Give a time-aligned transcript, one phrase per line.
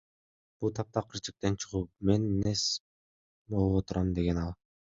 [0.63, 2.65] Бул таптакыр чектен чыгуу, мен нес
[3.55, 4.55] болуп турам,— деген ал.